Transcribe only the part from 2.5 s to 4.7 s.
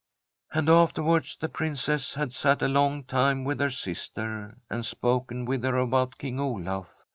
a long time with her sister,